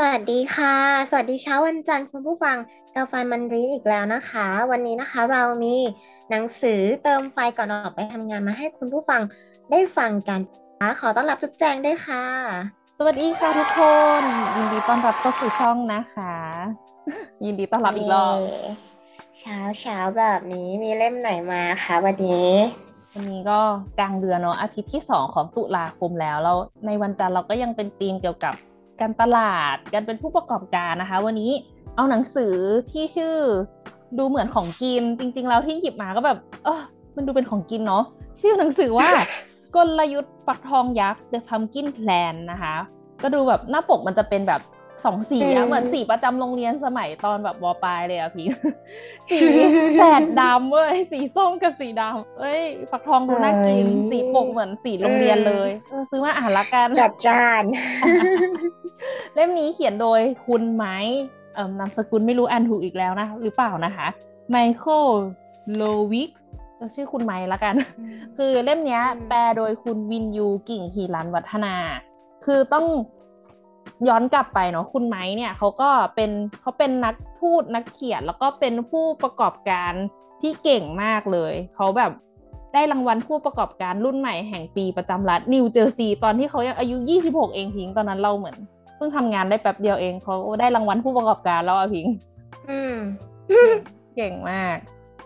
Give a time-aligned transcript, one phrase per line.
[0.00, 0.76] สวัสดีค่ะ
[1.10, 2.56] สวัสดีเช้าวันจันทร์คุณผู้ฟัง
[2.94, 5.76] กาไฟมันรีดอีกแล้วนะคะ วันนี้นะคะเรามี
[6.30, 9.20] หนังสือเติมไฟก่อนออกไปทำงานมาให้คุณผู้ฟัง
[9.70, 12.24] ได้ฟังกันนะคะขอต้อนรับจุ๊บแจงด้วยค่ะ
[12.98, 13.80] สวัสดีค่ะทุกค
[14.20, 14.22] น
[14.56, 16.34] ยินดีต้อนรับเข้าสู่ช่องนะคะ
[17.44, 18.62] ยินดีต้อนรับอีกรอบเย้
[19.38, 22.52] เช้าเช้าแบบนี้มีเล่มไหนมาคะวันนี้
[23.14, 23.60] วันนี้ก็
[23.98, 26.56] กลางเดือนเนาะอาทิตย์ที่ 2 ของตุลาคมแล้วแล้ว
[26.86, 28.54] ในวันจันทร์เราก็ยังเป็นธีมเกี่ยวกับ
[29.00, 31.52] การตลาด การเป็นผู้ประกอบการนะคะ วันนี้
[31.96, 32.54] เอาหนังสือ
[32.90, 33.36] ที่ชื่อ
[34.18, 36.82] ดูเหมือนของกิน จริง ๆ แล้วที่หยิบมาก็แบบ เออ
[37.16, 38.04] มันดูเป็นของกินเนาะ
[38.40, 39.08] ชื่อหนังสือว่า
[39.76, 42.74] กลยุทธ์ฟักทองยักษ์ The Pumpkin Plan นะคะ
[43.22, 44.60] ก็ดูแบบหน้าปกมันจะเป็นแบบ
[45.04, 48.46] สองสีอือะมเหมือนสีประจำโรงเรียนสมัยตอนแบบมปลายเลยอะพี่
[49.30, 49.38] สี
[49.96, 57.64] แสดดำเว้ยสีส้มกับสีดำเอ้ยฟักทองดูน่ากินเอ้ยสีปกเหมือนสีโรงเรียนเลยเออซื้อมาอ่านละกันจัดจาน
[59.34, 60.96] เล่มนี้เขียนโดยคุณไม้
[61.54, 64.06] เอ่อนามสกุลไม่รู้อ่านถูกอีกแล้วนะ หรือเปล่านะคะ
[64.50, 65.04] ไมเคิล
[65.74, 65.82] โล
[66.12, 66.30] วิก
[66.94, 67.74] ชื่อคุณไม้ละกัน
[68.36, 71.74] คือเล่มเนี้ยอืมแปลโดยคุณวินยูกิ่งฮีรันวัฒนา
[72.44, 72.86] คือต้อง
[74.08, 79.92] ย้อนกลับไปเนาะคุณไม้เนี่ยเขาก็เป็นเขาเป็นนักพูดนักเขียน แล้วก็เป็นผู้ประกอบการ
[80.40, 82.12] ที่เก่งมากเลย เขาแบบ
[82.74, 88.56] ได้รางวัลผู้ประกอบการรุ่นใหม่แห่งปีประจำรัฐนิวเจอร์ซีย์ตอนที่เขายังอายุ 26 เองพิงตอนนั้นเราเหมือน
[88.96, 92.06] เพิ่งทำงานได้แป๊บเดียวเองเขาได้รางวัลผู้ประกอบการแล้วอะพิง
[92.68, 92.94] อืม
[94.16, 94.76] เก่งมาก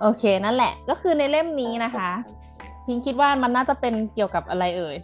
[0.00, 2.10] โอเคนั่นแหละ ก็คือในเล่มนี้นะคะ
[2.86, 4.96] พิงคิดว่ามันน่าจะเป็นเกี่ยวกับอะไรเอ่ย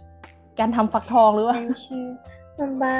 [0.59, 1.57] การทำฟักทองหรือว่า
[2.59, 2.97] มันชื่อมันบ้า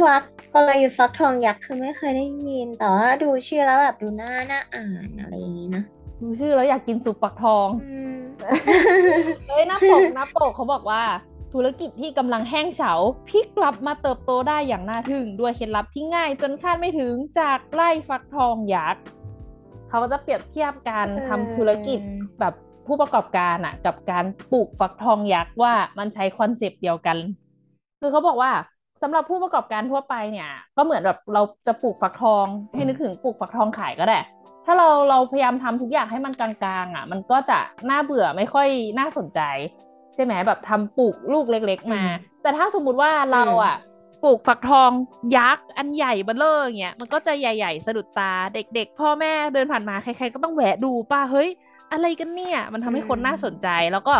[0.00, 0.22] ฟัก
[0.54, 5.84] กลยุทธ์ฟักทองยักษ์คือไม่เคยได้ยิน แต่ว่าดูชื่อแล้วแบบดูน่าน่าอ่านอะไรอย่างนี้นะ
[6.22, 8.18] ดูชื่อแล้วอยากกินซุปฟักทองอืม
[9.48, 11.02] เฮ้ยหน้าปกหน้าปกเขาบอกว่า
[11.52, 12.92] ธุรกิจที่กำลังแห้งเฉา
[13.28, 19.02] พลิกกลับมาเติบโตได้อย่างน่าทึ่ง ด้วยเคล็ดลับที่ง่าย จนคาดไม่ถึงจากไร่ฟักทองยักษ์
[19.88, 21.98] เขาก็จะเปรียบเทียบการทำธุรกิจ
[22.40, 22.54] แบบ
[22.86, 27.16] ผู้ประกอบการอะกับการปลูกฟักทองยักษ์ว่ามันใช้ concept เดียวกัน
[28.04, 28.52] คือเขาบอกว่า
[29.02, 34.18] สำหรับผู้ประกอบการทั่วไปเนี่ย ก็เหมือนแบบเราจะปลูกฟักทอง ให้นึกถึงปลูกฟักทองขายก็ได้
[34.64, 36.50] ถ้าเราเราพยายามทำทุกอย่างให้มันกลา
[36.84, 37.58] งๆอะ มันก็จะ
[37.90, 39.40] น่าเบื่อไม่ค่อยน่าสนใจ
[40.14, 42.10] ใช่ไหมแบบทำปลูกลูกเล็ก ๆ มาอืม
[42.42, 43.76] แต่ถ้าสมมุติว่าเราอะ
[44.24, 44.90] ปลูกฟักทอง
[45.36, 51.48] ยักษ์อันใหญ่เบ้อเร่ออย่างเงี้ยมันก็จะใหญ่ๆ สะดุดตาเด็ก ๆ พ่อแม่เดินผ่านมาใครๆก็ต้องแวะดูป้าเฮ้ย
[51.92, 54.14] อะไรกันเนี่ย มันทำให้คนน่าสนใจแล้วก็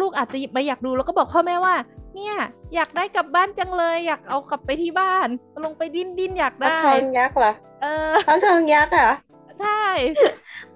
[0.00, 1.74] ลูกๆอาจจะไปอยากดูแล้วก็บอกพ่อแม่ว่า
[2.14, 2.34] เนี่ย
[2.74, 5.28] อยากได้กลับบ้านจังเลย อยากเอากลับไปที่บ้าน
[5.64, 7.52] ลงไปดิ้นดิ้นอยากฟักได้ทองยักษ์เหรอ
[7.82, 9.12] เออฟักทองยักษ์เหรอ
[9.60, 9.84] ใช่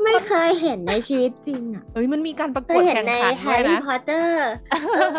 [0.02, 4.48] ไม่เคยเห็นในชีวิตจริงอะเฮ้ยมันมีการประเคกวยดเห็นแข่งในขันแฮด้วยร์รี่นะพอตเตอร์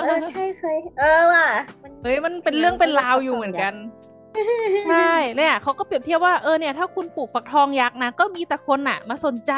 [0.04, 1.48] เออใช่เคย เออว่ะ
[2.04, 3.74] เฮ้ยมันเป็นเรื่องเป็นราวอยู่เหมือนกัน
[4.90, 9.54] ใช่เนี่ยเขาก็เปรียบเทียบว่าเออเนี่ยถ้าคุณปลูกฟักทองยักษ์นะก็มีแต่คนน่ะมาสนใจ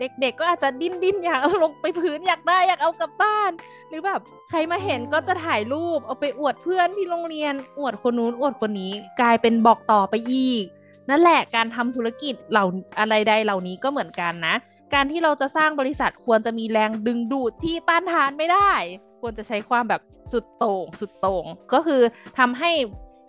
[0.00, 3.50] เด็กๆก็อาจจะดิ้นดิ้นอยากเอาลงไปพื้นอยากได้อยากเอากลับบ้าน
[3.88, 10.64] หรือแบบใครมาเห็นก็จะถ่ายรูปเอาไปอวดเพื่อนที่โรงเรียนอวดคนนู้นอวดคนนี้ กลายเป็นบอกต่อไปอีก
[11.10, 12.64] นั่นแหละการทำธุรกิจเหล่า
[12.98, 14.54] อะไรใดเหล่านี้ก็เหมือนกันนะ
[14.94, 18.72] การที่เราจะสร้างบริษัทควรจะมีแรงดึงดูดที่ต้านทานไม่ได้
[19.20, 20.02] ควรจะใช้ความแบบ
[20.32, 22.00] สุดโต่งสุดโต่งก็คือ
[22.38, 22.70] ทำให้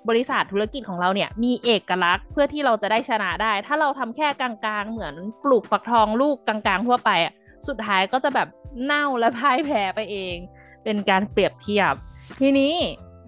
[0.09, 4.51] บริษัทธุรกิจของเราเนี่ยมีเอกลักษณ์เพื่อที่เราจะได้ชนะได้ ถ้าเราทำแค่กลา
[4.81, 7.33] งๆ เหมือนปลูกฟักทองลูกกลางๆ ทั่วไปอะ
[7.67, 8.47] สุดท้ายก็จะแบบ
[8.83, 10.35] เน่าและพ่ายแพ้ไปเอง
[10.83, 11.93] เป็นการเปรียบเทียบ
[12.41, 12.73] ทีนี้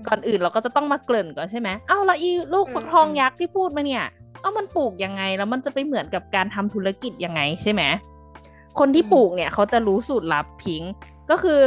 [0.07, 4.05] ก่อนอื่นเราก็จะต้องมาเกริ่นก่อนใช่ไหมเอ้าแล้วอีลูกฟักทองยักษ์ที่พูดมาเนี่ย
[4.41, 7.81] เอ้ามันปลูกยังไงแล้วมันจะไปเหมือนกับการทำธุรกิจยังไงใช่ไหม
[8.79, 10.81] คนที่ปลูกเนี่ยเขาจะรู้สูตรลับพิง
[11.29, 11.59] ก็คือ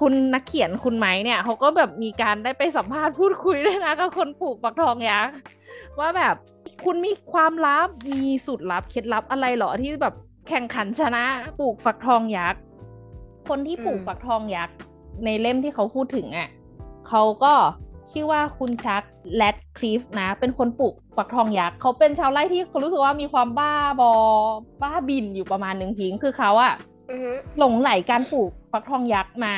[0.00, 5.32] คุณนักเขียนคุณไม้เนี่ยเขาก็แบบมีการได้ไปสัมภาษณ์พูดคุยด้วยนะกับคนปลูกฟักทองยักษ์
[5.98, 6.34] ว่าแบบ
[6.84, 10.14] คุณมีความลับมีสูตรลับเคล็ดลับอะไรเหรอที่แบบ
[10.48, 11.24] แข่งขันชนะ
[11.60, 12.60] ปลูกฟักทองยักษ์
[13.48, 14.74] คนที่ปลูกอืมฟักทองยักษ์
[15.24, 16.48] ในเล่มที่เขาพูดถึงอะ
[17.08, 17.54] เขาก็
[18.12, 19.02] ชื่อว่าคุณชัก
[19.36, 24.12] แลดคลิฟนะ เป็นคนปลูกฟักทองยักษ์เขาเป็นชาวไร่ที่เขารู้สึกว่ามีความบ้าบอ
[24.82, 26.74] บ้าบินอยู่ประมาณหนึ่งพิงคือเขาอะ
[27.10, 29.54] อือฮึหลงไหลการปลูก ฟักทองยักษ์มา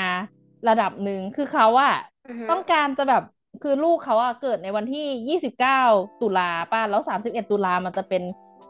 [0.68, 1.94] ระดับหนึ่งคือเขาอะ
[2.28, 3.22] อือฮึต้องการจะแบบ
[3.62, 5.38] คือลูกเขาอะเกิดในวันที่
[5.78, 8.22] 29 ตุลาป่ะแล้ว 31 ตุลามันจะเป็น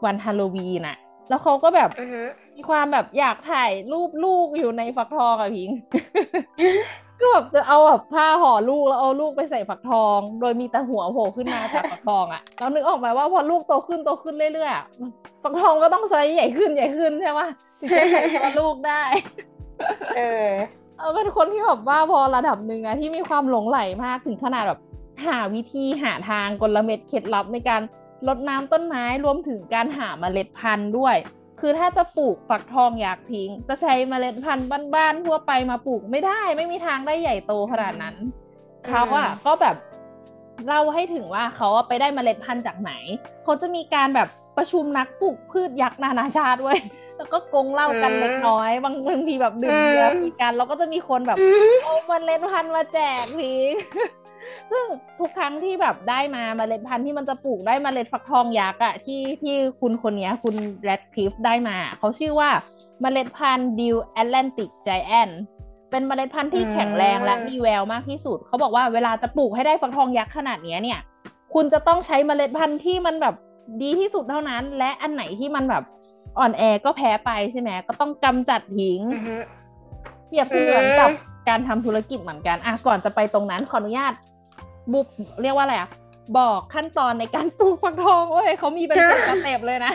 [0.05, 0.97] วันฮาโลวีนอะ
[1.29, 2.21] แล้วเขาก็แบบอือฮึ
[2.55, 5.71] มีความแบบอยากถ่ายรูปลูกอยู่ในฟักทองอะพิง
[7.19, 14.85] ก็แบบจะเอาแบบผ้าห่อลูกแล้วเอาลูกไปใส่ฟักทอง โดยมีแต่หัวโผล่ขึ้นมาจากฟักทองอะเรานึกออกไหมว่าพอลูกโตขึ้นโตขึ้นเรื่อยๆอะ
[15.43, 17.47] ฟักทองก็ต้องไซส์ใหญ่ขึ้นใหญ่ขึ้นใช่ปะ
[17.79, 19.03] ถึงจะใส่ตัวลูกได้
[20.15, 20.49] เออ
[20.97, 24.79] เออเป็นคนที่แบบว่าพอระดับหนึ่งอะที่มีความหลงใหลมากถึงขนาดแบบ
[25.25, 27.81] หาวิธีหาทางกลเม็ดเคล็ดลับในการ
[28.27, 31.15] รดน้ำต้นไม้รวมถึงการหาเมล็ดพันธุ์ด้วย
[31.59, 38.15] คือถ้าจะปลูกฝักทองอยากทิ้งจะใช้เมล็ดพันธุ์บ้านๆทั่วไปมาปลูกไม่ได้ ไม่มีทางได้ใหญ่โตขนาดนั้น
[38.87, 39.75] เขาอะก็แบบ
[40.67, 42.91] เล่าให้ถึงว่าเขาไปได้เมล็ดพันธุ์จากไหน
[43.43, 46.77] เขาจะมีการแบบ ประชุมนักปลูกพืชยักษ์นานาชาติด้วย
[47.17, 53.73] แล้วก็กงเล่ากันอืมเล็กน้อย บางบางทีแบบดื่มเบียร์อืมคุยกัน แล้วก็จะมีคนแบบอืมเอาเมล็ดพันธุ์มาแจกพิง
[54.71, 54.85] ซึ่ง
[55.19, 62.49] ทุกครั้งที่แบบได้มาเมล็ดพันธุ์ที่มันจะปลูกได้เมล็ดฟักทองยักษ์อะที่ที่คุณคนเนี้ยคุณแรดคลิฟได้มา เขาชื่อว่า
[63.01, 65.29] เมล็ดพันธุ์ Dill's Atlantic Giant
[65.91, 70.99] เป็นเมล็ดพันธุ์ที่แข็งแรงและมีแววมากที่สุด เขาบอกว่าเวลาจะปลูกให้ได้ฟักทองยักษ์ขนาดเนี้ยเนี่ย
[71.53, 73.35] คุณจะต้องใช้เมล็ดพันธุ์ที่มันแบบ
[73.81, 75.83] ดีที่สุดเท่านั้น และอันไหนที่มันแบบ
[76.39, 79.35] อ่อนแอก็แพ้ไปใช่ไหมก็ต้องกำจัดทิ้งอือฮึ
[80.27, 81.09] เปรียบเสมือนกับ
[81.49, 84.13] การทำธุรกิจเหมือนกันอะก่อนจะไปตรงนั้นขออนุญาต
[84.93, 85.07] บุบ
[85.41, 85.89] เรียกว่าอะไรอะ
[86.37, 89.93] บอกขั้นตอนในการปลูกฟักทองเว้ยเขามีเป็นเจ็ด step เลยนะ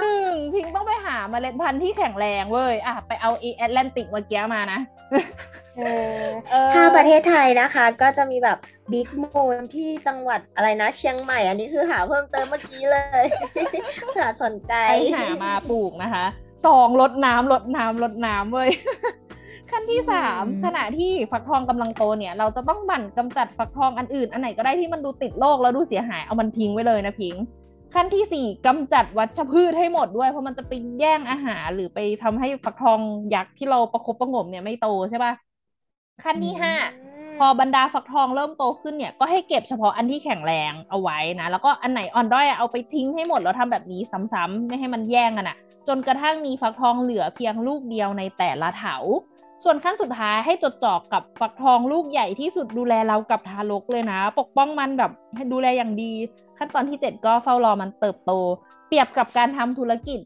[0.00, 4.80] หนึ่งพิงต้องไปหาเมล็ดพันธุ์ที่แข็งแรงเว้ยอะไปเอาเอ Atlantic เมื่อกี้มานะ
[5.78, 5.82] เอ
[6.20, 8.58] อเออถ้าประเทศไทยนะคะ ก็จะมีแบบ
[8.92, 13.24] Big Moon ที่จังหวัดอะไรนะ เชียงใหม่ อันนี้คือหาเพิ่มเติมเมื่อกี้เลย
[14.10, 16.24] เผื่อสนใจไปหามาปลูกนะคะ
[16.66, 18.70] สองลดน้ำลดน้ำลดน้ำเว้ย
[19.70, 27.34] ขั้นที่สามอืมขณะที่ฟักทองกำลังโตเนี่ย เราจะต้องหมั่นกำจัดฟักทองอันอื่น อันไหนก็ได้ที่มันดูติดโรคแล้วดูเสียหายเอามันทิ้งไว้เลยนะพิง
[27.94, 33.00] ขั้นที่สี่กำจัดวัชพืชให้หมดด้วย เพราะมันจะไปแย่งอาหารหรือไปทำให้ฟักทอง
[33.34, 35.32] ยักษ์ที่เราประคบประหงมเนี่ยไม่โตใช่ปะ
[36.24, 36.74] ขั้นที่ห้า
[37.38, 44.00] พอบรรดาฟักทองเริ่มโตขึ้นเนี่ยก็ให้เก็บเฉพาะอันที่แข็งแรงเอาไว้นะแล้วก็อันไหนอ่อนด้อยอะเอาไปทิ้งให้หมดแล้วทำแบบนี้
[44.32, 45.56] ซ้ำๆไม่ให้มันแย่งกันอะ
[45.88, 48.96] จนกระทั่งมีฟักทองเหลือเพียงลูกเดียวในแต่ละเถา
[49.64, 56.12] ส่วนขั้นสุดท้ายให้จดจ่อกับฟักทองลูกใหญ่ที่สุดดูแลเรากับทารกเลยนะ ปกป้องมันแบบให้ดูแลอย่างดี
[56.58, 58.32] ขั้นตอนที่เจ็ดก็เฝ้ารอมันเติบโต
[58.88, 60.20] เปรียบกับการทำธุรกิจ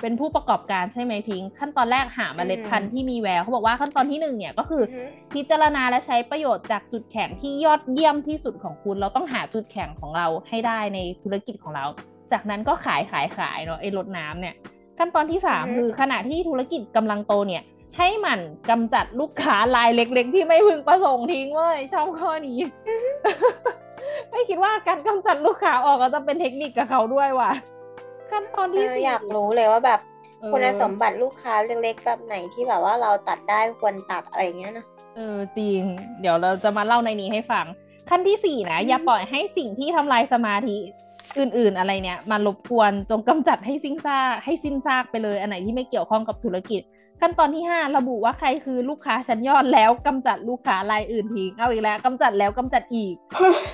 [0.00, 5.04] เป็นผู้ประกอบการใช่ไหมพิงค์ขั้นตอนแรกหาเมล็ดพันธุ์ที่มีแววเขาบอกว่าขั้นตอนที่หนึ่งเนี่ยก็คืออือฮึ
[5.34, 11.84] พิจารณาและใช้ประโยชน์จากจุดแข็งที่ยอดเยี่ยมที่สุดของคุณ เราต้องหาจุดแข็งของเราให้ได้ในธุรกิจของเรา
[12.32, 14.54] จากนั้นก็ขายขายขายเนาะไอ้รถน้ำเนี่ย
[14.98, 17.62] ขั้นตอนที่สามอือฮึคือขณะที่ธุรกิจกำลังโตเนี่ย
[17.98, 22.58] ให้หมันกำจัดลูกค้ารายเล็ก ๆ ที่ไม่พึงประสงค์ทิ้งเว้ยชอบข้อนี้
[24.30, 27.50] ไม่คิดว่าการกำจัดลูกค้าออกก็จะเป็นเทคนิคกับเขาด้วยว่ะ
[28.30, 30.00] ขั้นตอนที่เออสี่อยากรู้เลยว่าแบบ
[30.40, 34.84] เออคุณสมบัติลูกค้าเล็กๆแบบไหนที่แบบว่าเราตัดได้ควรตัดอะไรอย่างเงี้ยนะ
[35.16, 35.82] เออจริง
[36.20, 37.66] เดี๋ยวเราจะมาเล่าในนี้ให้ฟัง
[38.08, 40.76] ขั้นที่สี่นะอืมอย่าปล่อยให้สิ่งที่ทำลายสมาธิ
[41.38, 46.82] อื่น ๆ อะไรเนี่ยมารบกวนจงกำจัดให้สิ้นซากให้สิ้นซากไปเลย อันไหนที่ไม่เกี่ยวข้องกับธุรกิจ
[47.20, 53.14] ขั้นตอนที่ห้าระบุว่าใครคือลูกค้าชั้นยอดแล้วกำจัดลูกค้ารายอื่นทิ้งเอาอีกแล้วกำจัดแล้วกำจัดอีก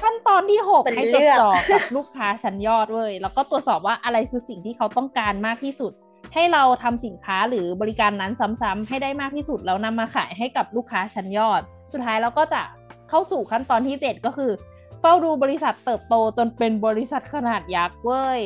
[0.03, 5.93] ขั้นตอนที่หกเป็นให้เรื่จดองจ่อกับลูกค้าชั้นยอดเว้ยแล้วก็ตรวจสอบว่าอะไรคือสิ่งที่เขาต้องการมากที่สุด
[6.35, 11.61] ให้เราทำสินค้าหรือบริการนั้นซ้ำๆให้ได้มากที่สุดแล้วนำมาขายให้กับลูกค้าชั้นยอด
[11.93, 12.62] สุดท้ายเราก็จะ
[13.09, 14.53] เข้าสู่ขั้นตอนที่ 7 ก็คือ
[15.00, 18.41] เฝ้าดูบริษัทเติบโตจนเป็นบริษัทขนาดยักษ์เว้ย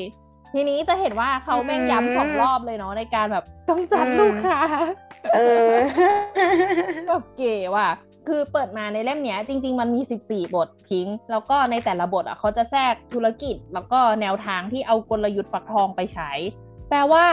[0.55, 4.59] ทีนี้จะเห็นว่าเขาแม่งย้ำสองรอบเลยเนาะในการแบบกำจัดลูกค้า
[5.35, 5.73] เออ
[7.09, 7.89] แบบเก๋ว่ะ
[8.29, 16.31] คือเปิดมาในเล่มเนี้ยจริง ๆ มันมี 14 บทพิงค์แล้วก็ในแต่ละบทอะเขาจะแทรกธุรกิจ แล้วก็แนวทางที่เอากลยุทธ์ฟักทองไปใช้
[16.89, 17.27] แปลว่า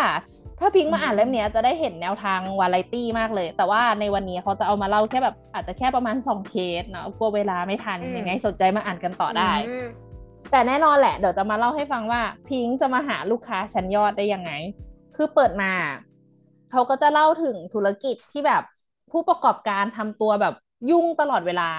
[0.60, 9.88] ถ้าพิงค์มาอ่านเล่มเนี้ยจะได้เห็นแนวทางวาไรตี้มากเลย แต่ว่าในวันนี้เขาจะเอามาเล่าแค่แบบอาจจะแค่ประมาณ 2 เคสเนาะกลัวเวลาไม่ทันอืมยังไงสนใจมาอ่านกันต่อได้อืม
[10.52, 14.52] แต่แน่นอนแหละ เดี๋ยวจะมาเล่าให้ฟังว่าพิงค์จะมาหาลูกค้าชั้นยอดได้ยังไง
[15.16, 15.72] คือเปิดมา
[16.72, 18.64] เขาก็จะเล่าถึงธุรกิจที่แบบ
[19.12, 20.54] ผู้ประกอบการทำตัวแบบ
[20.90, 21.70] ยุ่งตลอดเวลา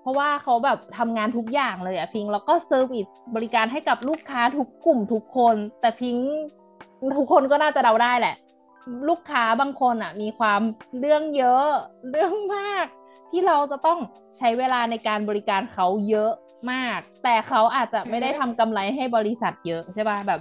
[0.00, 6.28] เพราะว่าเขาแบบทำงานทุกอย่างเลยอะพิงค์แล้วก็เซอร์วิสบริการให้กับลูกค้าทุกกลุ่มทุกคน แต่พิงค์
[7.18, 8.34] ทุกคนก็น่าจะเดาได้แหละ
[9.08, 10.60] ลูกค้าบางคนอะมีความ
[10.98, 11.66] เรื่องเยอะ
[12.10, 12.86] เรื่องมาก
[13.30, 13.98] ที่เราจะต้อง
[14.38, 16.32] ใช้เวลาในการบริการเขาเยอะ
[16.72, 20.40] มาก แต่เขาอาจจะไม่ได้ทำกำไรให้บริษัทเยอะใช่ป่ะแบบ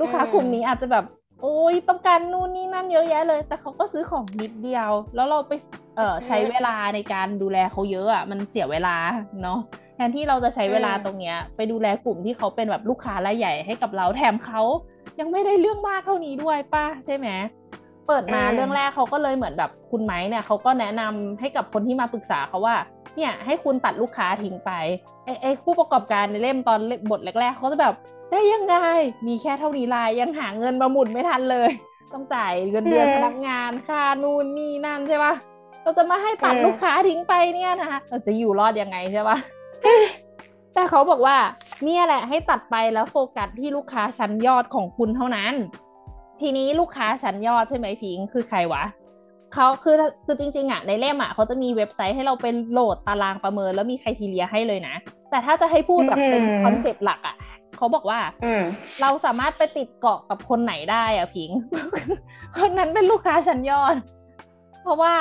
[0.00, 1.04] ลูกค้ากลุ่มนี้อาจจะแบบ
[1.42, 5.52] โอ้ยต้องการนู่นนี่นั่นเยอะแยะเลย แต่เขาก็ซื้อของนิดเดียว แล้วเราไป
[5.96, 8.96] เอ่อใช้เวลาในการดูแลเขาเยอะอะมันเสียเวลา
[9.42, 9.58] เนาะ
[9.94, 14.62] แทนที่เราจะใช้เวลาตรงเนี้ย ไปดูแลกลุ่มที่เขาเป็นแบบลูกค้ารายใหญ่ให้กับเราแถมเขา
[15.20, 17.28] ยังไม่ได้เรื่องมากเท่านี้ด้วยป้าใช่ไหม
[18.06, 22.76] เปิดมาเรื่องแรกเขาก็เลยเหมือนแบบคุณไม้เนี่ยเขาก็แนะนำให้กับคนที่มาปรึกษาเขาว่า
[23.16, 24.70] เนี่ยให้คุณตัดลูกค้าทิ้งไป
[25.24, 26.78] ไอ้ไอ้ผู้ประกอบการในเล่มตอน
[27.10, 27.94] บทแรกๆเขาจะแบบ
[28.30, 28.76] ได้ยังไง
[29.26, 31.70] มีแค่เท่านี้ลายยังหาเงินมาหมุนไม่ทันเลย
[32.12, 35.32] ต้องจ่ายเงินเดือนพนักงานค่านู่นนี่นั่นใช่ปะ
[35.82, 39.36] เราจะมาให้ตัดลูกค้าทิ้งไปเนี่ยนะคะเราจะอยู่รอดยังไงใช่ปะ
[40.74, 41.36] แต่เขาบอกว่า
[41.84, 45.54] เนี่ยแหละให้ตัดไปแล้วโฟกัสที่ลูกค้าชั้นยอดของคุณเท่านั้น
[46.40, 48.84] ทีนี้ลูกค้าชั้นยอดใช่ไหมพิงคือใครวะ
[49.54, 54.94] เขาคือคือจริงๆอะในเล่มอะเขาจะมีเว็บไซต์ให้เราไปโหลดตารางประเมินแล้วมีใครทีเรียให้เลยนะ
[55.30, 57.36] แต่ถ้าจะให้พูดแบบเป็นคอนเซปต์หลักอะ
[57.76, 58.20] เขาบอกว่า
[59.00, 61.50] เราสามารถไปติดเกาะกับคนไหนได้อะพิง
[62.56, 63.96] คนนั้นเป็นลูกค้าชั้นยอด
[64.82, 65.14] เพราะว่า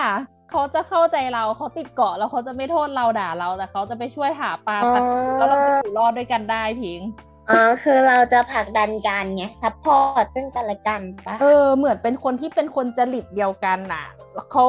[0.51, 5.01] เขาจะเข้าใจเราเขาติดเกาะแล้วเขาจะไม่โทษเราด่าเราแต่เขาจะไปช่วยหาปลาตัด
[5.38, 7.01] แล้วเราจะอยู่รอดด้วยกันได้พิง
[7.49, 14.05] อ๋อคือเราจะผลักดันกันไง support ซึ่งกันและกันปะเออ เหมือนเป็นคนที่เป็นคนจริตเดียวกันน่ะ
[14.51, 14.63] เขา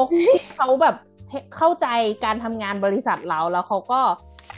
[0.57, 0.95] เขาแบบ
[1.55, 1.87] เข้าใจ
[2.25, 4.01] การทำงานบริษัทเราแล้วเขาก็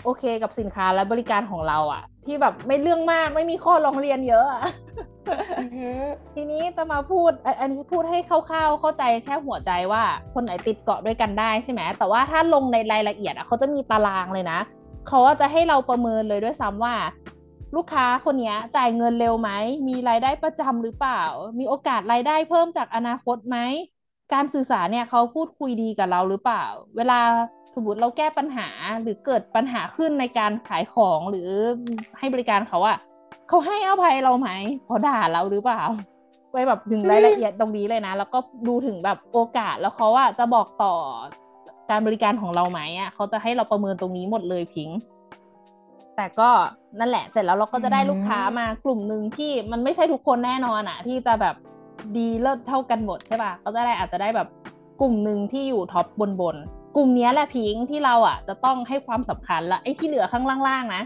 [0.03, 4.63] โอเคกับสินค้าและบริการของเราอะที่แบบไม่เรื่องมากไม่มีข้อร้องเรียนเยอะอะ
[6.35, 14.59] ทีนี้จะมาพูดอันนี้พูดให้คร่าวๆ เข้าใจแค่หัวใจว่าคนไหนติดเกาะด้วยกันได้ใช่ไหมแต่ว่าถ้าลงในรายละเอียดอะเขาจะมีตารางเลยนะ
[15.07, 16.95] เขาจะให้เราประเมินเลยด้วยซ้ำว่า
[17.75, 19.49] ลูกค้าคนนี้จ่ายเงินเร็วไหม
[19.87, 21.21] มีรายได้ประจำหรือเปล่า
[21.59, 23.57] มีโอกาสรายได้เพิ่มจากอนาคตไหม
[24.33, 26.65] การสื่อสารเนี่ยเขาพูดคุยดีกับเราหรือเปล่า
[26.97, 27.19] เวลา
[27.75, 28.67] สมมติเราแก้ปัญหา
[29.01, 31.49] หรือเกิดปัญหาขึ้นในการขายของหรือ
[32.19, 32.97] ให้บริการเขาอะ
[33.47, 34.49] เขาให้อภัยเราไหม
[34.85, 35.81] เขาด่าเราหรือเปล่า
[36.51, 40.93] ไปแบบถึงรายละเอียดตรงนี้เลยนะ แล้วก็ดูถึงแบบโอกาสแล้วเขาอะจะบอกต่อ
[41.89, 44.99] การบริการของเราไหมอะเขาจะให้เราประเมินตรงนี้หมดเลยพิงค์
[46.19, 46.49] แต่ก็
[46.99, 51.55] นั่นแหละเสร็จแล้วเราก็จะได้ลูกค้ามากลุ่มหนึ่งที่มันไม่ใช่ทุกคนแน่นอนอะที่จะแบบ
[52.15, 54.47] ดีเลิศเท่ากันหมดใช่ปะก็จะได้อาจจะได้แบบ
[55.01, 56.55] กลุ่มหนึ่งที่อยู่ท็อปบนบน
[56.95, 61.03] กลุ่มนี้แหละพิงที่เราอะจะต้องให้ความสำคัญละไอ้ที่เหลือข้างล่างๆนะ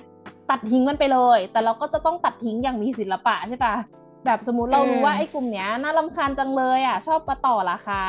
[0.50, 3.76] ตัดทิ้งมันไปเลย แต่เราก็จะต้องตัดทิ้งอย่างมีศิลปะใช่ปะ
[4.26, 8.02] แบบสมมติเรารู้ว่าไอ้กลุ่มเนี้ยน่าลำคาญจังเลยอะชอบมาต่อราคา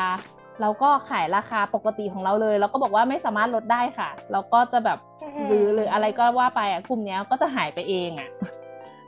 [0.61, 4.99] เราก็ขายราคาปกติของเราเลยแล้วก็บอกว่าไม่สามารถลดได้ค่ะ เราก็จะแบบ
[5.47, 8.29] หรือหรืออะไรก็ว่าไปอะกลุ่มนี้ก็จะหายไปเองอะ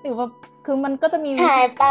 [0.02, 0.28] หรือว่า
[0.66, 1.86] คือมันก็จะมีหายไป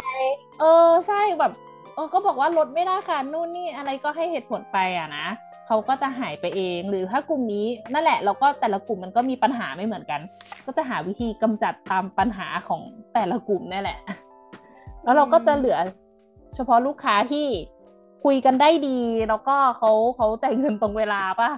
[0.61, 1.53] เออใช่แบบ
[1.95, 5.27] เออก็บอกว่าลดไม่ได้ค่ะนู่นนี่อะไรก็ให้เหตุผลไปอะนะ
[5.67, 10.21] เขาก็จะหายไปเอง หรือถ้ากลุ่มนี้นั่นแหละเราก็แต่ละกลุ่มมันก็มีปัญหาไม่เหมือนกัน
[10.67, 12.81] ก็จะหาวิธีกำจัดตามปัญหาของ
[13.15, 13.99] แต่ละกลุ่มนี่แหละ
[15.05, 15.79] แล้วเราก็จะเหลือ
[16.55, 17.47] เฉพาะลูกค้าที่
[18.27, 21.51] คุยกันได้ดี แล้วก็เขาเขาจ่ายเงินตรงเวลาป่ะ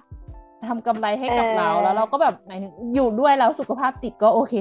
[0.68, 2.34] ทำกำไรให้กับเราแล้วเราก็แบบ
[2.94, 4.54] อยู่ด้วยแล้วสุขภาพจิตก็โอเค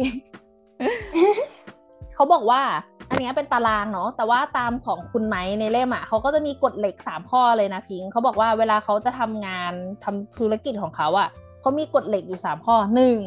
[2.15, 2.61] เขาบอกว่า
[3.09, 9.73] อันนี้เป็นตารางเนาะแต่ว่าตามของคุณไม้ในเล่มอะเขาก็จะมีกฎเหล็กสามข้อเลยนะพิงเขาบอกว่าเวลาเขาจะทำงาน
[10.03, 11.29] ทำธุรกิจของเขาอะ
[11.61, 13.17] เขามีกฎเหล็กอยู่สามข้อหนึ่ง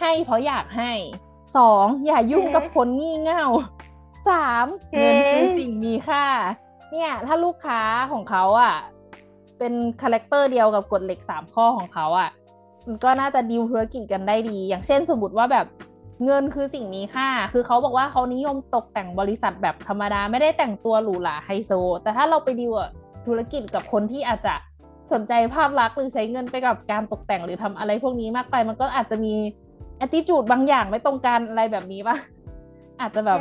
[0.00, 0.92] ให้เพราะอยากให้
[1.56, 3.44] สองอย่ายุ่งกับคนงี่เง่า
[4.28, 6.24] สามเงินคือสิ่งมีค่า
[6.92, 7.80] เนี่ยถ้าลูกค้า
[8.12, 8.74] ของเขาอะ
[9.58, 12.30] เป็น character เดียวกับกฎเหล็กสามข้อของเขาอะ
[12.86, 15.66] มันก็น่าจะดีลธุรกิจกันได้ดี อย่างเช่นสมมติว่าแบบ
[16.24, 22.72] เงินคือสิ่งมีค่า คือเขาบอกว่าเขานิยมตกแต่งบริษัทแบบธรรมดาไม่ได้แต่งตัวหรูหราไฮโซ แต่ถ้าเราไปดีล
[23.26, 24.54] ธุรกิจกับคนที่อาจจะ
[25.12, 29.34] สนใจภาพลักษณ์หรือใช้เงินไปกับการตกแต่งหรือทำอะไรพวกนี้มากไป มันก็อาจจะมี
[29.98, 32.16] แอตติจูดบางอย่างไม่ตรงกันอะไรแบบนี้ปะ
[33.00, 33.38] อาจจะแบบ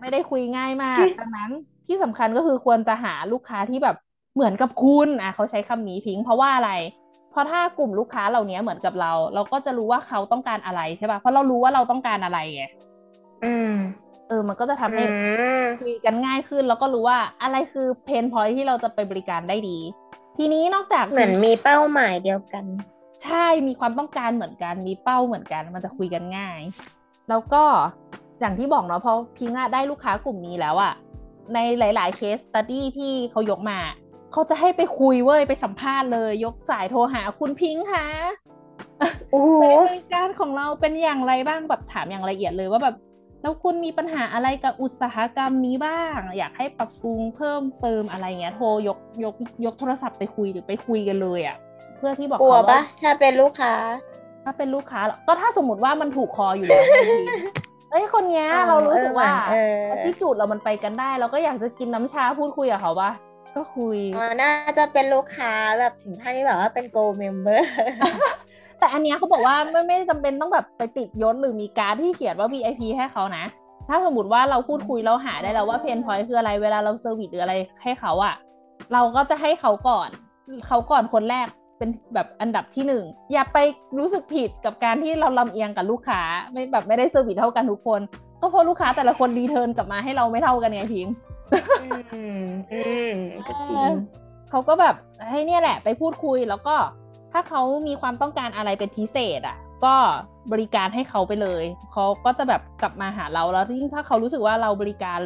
[0.00, 1.50] ไม่ได้คุยง่ายมากดังนั้น
[1.90, 3.96] ที่สำคัญก็คือควรจะหาลูกค้าที่แบบ
[4.34, 6.72] เหมือนกับคุณอะเขาใช้คำนี้พิง เพราะว่าอะไร
[7.30, 12.64] เพราะถ้ากลุ่มลูกค้าเหล่านี้เหมือนกับเรา เราก็จะรู้ว่าเขาต้องการอะไรใช่ป่ะเพราะเรารู้ว่าเราต้องการอะไรไง
[13.44, 13.72] อืม
[14.28, 15.04] เออมันก็จะทำให้
[15.80, 19.78] คุยกันง่ายขึ้น แล้วก็รู้ว่าอะไรคือเพนพอยที่เราจะไปบริการได้ดี
[20.36, 22.64] ทีนี้นอกจากเหมือนมีเป้าหมายเดียวกัน
[23.24, 26.60] ใช่มีความต้องการเหมือนกัน มีเป้าเหมือนกัน มันจะคุยกันง่าย
[27.28, 27.62] แล้วก็
[28.40, 30.92] อย่างที่บอกเนาะพอพิงอะได้ลูกค้ากลุ่มนี้แล้วอะ
[31.54, 33.78] ในหลาย ๆ เคสตัดดี้ที่เขายกมา
[34.32, 38.06] เขาจะให้ไปคุยเว้ยไปสัมภาษณ์เลย ยกสายโทรหาคุณพิงค์ค่ะ
[39.88, 42.96] บริการของเราเป็นอย่างไรบ้างแบบถามอย่างละเอียดเลยว่าแบบ
[43.42, 51.56] แล้วคุณมีปัญหาอะไรกับอุตสาหกรรมนี้บ้าง อยากให้ปรับปรุงเพิ่มเติมอะไรเงี้ย โทรยกยกยกโทรศัพท์ไปคุยหรือไปคุยกันเลยอะ่ะ
[51.96, 53.74] เพื่อที่บอกเขาว่าถ้าเป็นลูกค้า
[54.44, 56.84] ถ้าเป็นลูกค้า ก็ถ้าสมมติว่ามันถูกคออยู่แล้ว
[57.90, 63.10] เอ้ยคนเนี้ยอ๋อเรารู้สึกว่าเออเหมือนเออที่จุดเรามันไปกันได้ เราก็อยากจะกินน้ำชาพูดคุยกับเขาปะ
[63.54, 67.60] ก็คุยอ๋อน่าจะเป็นลูกค้าแบบถึงขั้นที่แบบว่าเป็น gold member
[68.78, 73.44] แต่อันเนี้ยเขาบอกว่าไม่ไม่จำเป็นต้องแบบไปติดยศหรือมีการ์ดที่เขียนว่า VIP ให้เขานะ
[73.88, 78.34] ถ้าสมมติว่าเราพูดคุยเราหาได้แล้วว่า pain point คืออะไรเวลาเรา service หรืออะไรให้เขาอะ
[78.92, 80.08] เราก็จะให้เขาก่อน
[80.66, 81.46] เขาก่อนคนแรก
[81.80, 83.58] เป็นแบบอันดับที่หนึ่งอย่าไป
[83.98, 86.20] รู้สึกผิดกับการที่เราลำเอียงกับลูกค้า
[86.52, 88.00] ไม่แบบไม่ได้ service เท่ากันทุกคน
[88.40, 91.08] ก็เพราะลูกค้าแต่ละคน return กลับมาให้เราไม่เท่ากันไงพิง
[91.82, 92.40] อืม
[92.72, 93.14] อืม
[93.46, 93.78] ก็จริง
[94.50, 94.94] เขาก็แบบ
[95.30, 96.76] ให้เนี่ยแหละ ไปพูดคุยแล้วก็
[97.32, 99.94] ถ้าเขามีความต้องการอะไรเป็นพิเศษอะ ก็
[100.52, 105.18] บริการให้เขาไปเลย เขาก็จะแบบกลับมาหาเราแล้วยิ่งถ้าเขารู้สึกว่าเราบริการ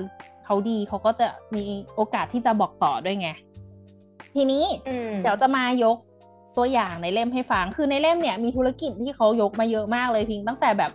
[0.45, 3.29] เขาดีเขาก็จะมีโอกาสที่จะบอกต่อด้วยไง
[4.35, 5.97] ทีนี้อืมเดี๋ยวจะมายก
[6.57, 10.91] ตัวอย่างในเล่มให้ฟัง คือในเล่มเนี่ยมีธุรกิจที่เขายกมาเยอะมากเลยพิง ตั้งแต่แบบ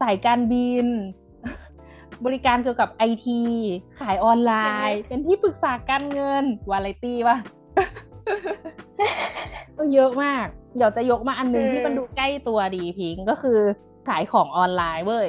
[0.00, 0.86] สายการบิน
[2.24, 3.40] บริการเกี่ยวกับไอที
[4.00, 4.52] ขายออนไล
[4.88, 7.36] น์ เป็นที่ปรึกษาการเงินวาไรตี้ป่ะ
[9.76, 13.58] ก็เยอะมาก เดี๋ยวจะยกมาอันนึงอืมที่มันดูใกล้ตัวดีพิงก็คือ
[14.08, 15.28] ขายของออนไลน์เว้ย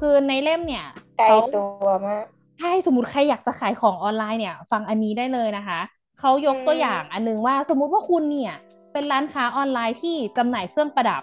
[0.00, 0.86] คือในเล่มเนี่ย
[1.18, 2.24] ไกลเขาตัวมาก
[2.58, 5.80] ใช่สมมติใครอยากจะขายของออนไลน์เนี่ย ฟังอันนี้ได้เลยนะคะ
[6.20, 8.54] เขายกตัวอย่างอันนึงว่าสมมุติว่าคุณเนี่ย
[8.92, 11.22] เป็นร้านค้าออนไลน์ที่จำหน่ายเครื่องประดับ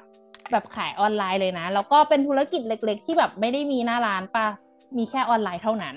[0.52, 4.46] แบบขายออนไลน์เลยนะ แล้วก็เป็นธุรกิจเล็ก ๆ ที่แบบไม่ได้มีหน้าร้านปะ
[4.98, 5.96] มีแค่ออนไลน์เท่านั้น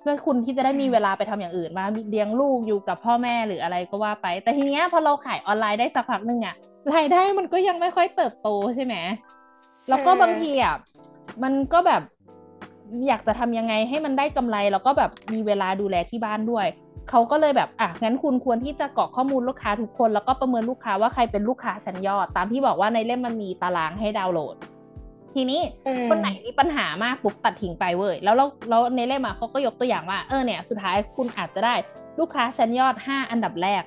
[0.00, 6.54] เพื่อคุณที่จะได้มีเวลาไปทำอย่างอื่นมาเลี้ยงลูกอยู่กับพ่อแม่หรืออะไรก็ว่าไป แต่ทีเนี้ยพอเราขายออนไลน์ได้สักพักหนึ่งอะ
[6.94, 8.94] รายได้มันก็ยังไม่ค่อยเติบโตใช่ไหม
[9.88, 10.76] แล้วก็บางทีอะ
[11.42, 12.02] มันก็แบบ
[13.06, 16.66] อยากจะทำยังไงให้มันได้กำไรแล้วก็แบบมีเวลาดูแลที่บ้านด้วย
[17.10, 24.56] เขาก็เลยแบบอะงั้นคุณควรที่จะกรอกข้อมูลลูกค้าทุกคน แล้วก็ประเมินลูกค้าว่าใครเป็นลูกค้าชั้นยอด ตามที่บอกว่าในเล่มมันมีตารางให้ดาวน์โหลด
[25.34, 25.60] ทีนี้
[26.08, 31.74] คนไหนมีปัญหามากปุ๊บตัดทิ้งไปเว้ยแล้วเราแล้วในเล่มอะเขาก็ยกตัวอย่างว่าเออเนี่ยสุดท้ายคุณอาจจะได้
[32.18, 33.82] ลูกค้าชั้นยอด 5 อันดับแรก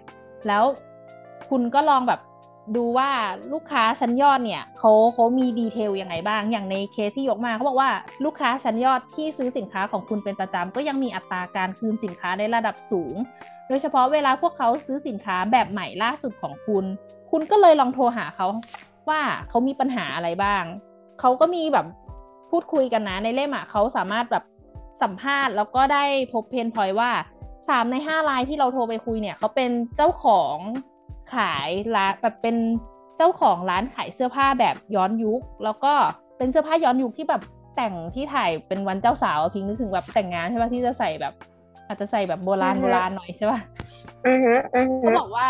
[0.47, 0.63] แล้ว
[1.49, 2.19] คุณก็ลองแบบ
[2.75, 3.09] ดูว่า
[3.53, 7.91] ลูกค้าชั้นยอดเนี่ยเขาเขามีดีเทลยังไงบ้าง อย่างในเคสที่ยกมาเขาบอกว่า
[8.25, 13.15] ลูกค้าชั้นยอดที่ซื้อสินค้าของคุณเป็นประจำก็ยังมีอัตราการคืนสินค้าในระดับสูง
[13.67, 16.85] โดยเฉพาะเวลาพวกเขาซื้อสินค้าแบบใหม่ล่าสุดของคุณ
[17.31, 18.47] คุณก็เลยลองโทรหาเขา
[19.09, 20.63] ว่าเขามีปัญหาอะไรบ้าง
[21.19, 21.85] เขาก็มีแบบ
[22.51, 24.43] พูดคุยกันนะในเล่มอะเขาสามารถแบบ
[25.01, 26.03] สัมภาษณ์แล้วก็ได้
[26.33, 27.11] พบเพนพอยว่า
[27.69, 30.57] สามในห้ารายที่เราโทรไปคุยเนี่ยเขาเป็นเจ้าของ
[31.33, 32.55] ขายร้านแบบเป็น
[33.17, 35.93] เจ้าของร้านขายเสื้อผ้าแบบย้อนยุค แล้วก็
[36.37, 37.41] เป็นเสื้อผ้าย้อนยุคที่แบบ
[37.75, 41.33] แต่งที่ถ่ายเป็นวันเจ้าสาวอะพิงนึกถึงแบบแต่งงานใช่ปะที่จะใส่แบบ
[41.87, 43.59] อาจจะใส่แบบโบราณโบราณหน่อยใช่ปะ
[44.27, 45.47] อือฮึอือฮึเขาบอกว่า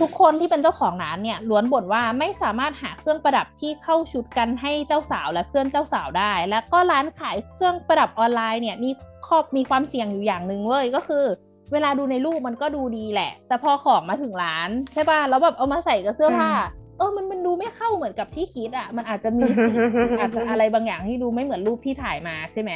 [0.00, 8.90] ทุกคนที่เป็นเจ้าของร้านเนี่ยล้วนบ่นว่าไม่สามารถหาเครื่องประดับที่เข้าชุดกันให้เจ้าสาวและเพื่อนเจ้าสาวได้ แล้วก็ร้านขายเครื่องประดับออนไลน์เนี่ยมี
[9.26, 11.24] ครอบมีความเสี่ยงอยู่อย่างหนึ่งเว้ยก็คือ
[11.72, 16.50] เวลาดูในรูปมันก็ดูดีแหละ แต่พอของมาถึงร้านใช่ป่ะแล้วแบบเอามาใส่กับเสื้อผ้า
[16.98, 19.72] เออ มันมันดูไม่เข้าเหมือนกับที่คิดอะ มันอาจจะมีสี
[20.20, 22.72] อาจจะอะไรบางอย่างที่ดูไม่เหมือนรูปที่ถ่ายมาใช่ไหม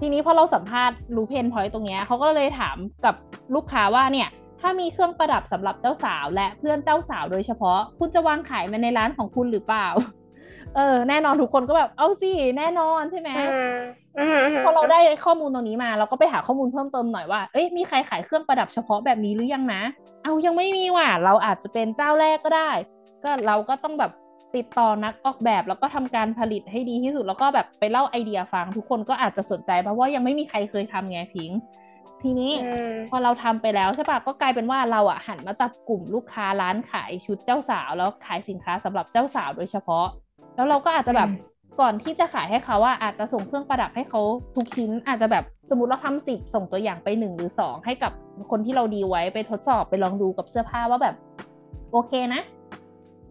[0.00, 3.14] ทีนี้พอเราสัมภาษณ์รู้เพนพอยต์ตรงเนี้ยเขาก็เลยถามกับ
[3.54, 4.28] ลูกค้าว่าเนี่ย
[4.60, 9.86] ถ้ามีเครื่องประดับสำหรับเจ้าสาว และเพื่อนเจ้าสาวโดยเฉพาะ คุณจะวางขายมันในร้านของคุณหรือเปล่า
[10.76, 13.78] เออแน่นอนทุกคนก็แบบเอาสิแน่นอนใช่ไหมอืม
[14.18, 19.82] อืมอืมพอเราได้ข้อมูลตรงนี้มา เราก็ไปหาข้อมูลเพิ่มเติมหน่อยว่าเอ้ยมีใครขายเครื่องประดับเฉพาะแบบนี้หรือยังนะ
[20.24, 22.70] เอายังไม่มีว่ะเราอาจจะเป็นเจ้าแรกก็ได้
[23.22, 24.12] ก็เราก็ต้องแบบ
[24.56, 31.50] ติดต่อนักออกแบบแล้วก็ทำการผลิตให้ดีที่สุดแล้วก็แบบไปเล่าไอเดียฟังทุกคนก็อาจจะสนใจเพราะว่ายังไม่มีใครเคยทำไงพิง
[32.22, 40.06] ทีนี้อืมพอเราทำไปแล้วใช่ปะก็กลายเป็นว่าเราอะหันมาจับกลุ่มลูกค้าร้านขายชุดเจ้าสาว แล้วขายสินค้าสำหรับเจ้าสาวโดยเฉพาะ
[40.60, 41.48] แล้วเราก็อาจจะแบบอืม
[41.80, 44.20] ก่อนที่จะขายให้เขาว่าอาจจะส่งเครื่องประดับให้เขา
[44.56, 48.12] ทุกชิ้น อาจจะแบบสมมติเราทำสิบส่งตัวอย่างไปหนึ่งหรือสองให้กับ
[48.50, 51.14] คนที่เราดีลไว้ไปทดสอบไปลองดูกับเสื้อผ้าว่าแบบ
[51.92, 52.42] โอเคนะ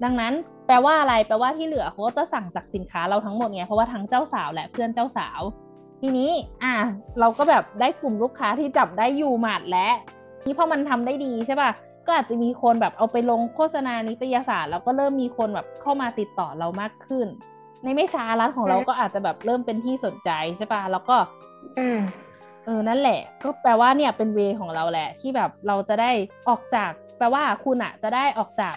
[0.03, 0.33] ดังนั้น
[0.67, 5.41] แปลว่าอะไรแปลว่าที่เหลือเขาก็จะสั่งจากสินค้าเราทั้งหมดไงเพราะว่าทั้งเจ้าสาวและเพื่อนเจ้าสาว
[6.01, 6.31] ทีนี้
[6.63, 6.75] อะ
[7.19, 9.89] เราก็แบบได้กลุ่มลูกค้าที่จับได้อยู่หมัดและ
[10.45, 11.69] นี่พอมันทำได้ดีใช่ป่ะ
[12.09, 17.27] ก็อาจจะมีคนแบบเอาไปลงโฆษณานิตยสาร แล้วก็เริ่มมีคนแบบเข้ามาติดต่อเรามากขึ้น
[17.83, 21.15] ในไม่ช้าร้านของเราก็อาจจะแบบเริ่มเป็นที่สนใจใช่ป่ะแล้วก็
[21.79, 21.99] อืม
[22.65, 26.11] เออนั่นแหละ ก็แปลว่าเนี่ยเป็นเวของเราแหละ ที่แบบเราจะได้
[26.49, 28.75] ออกจาก แปลว่าคุณอะจะได้ออกจาก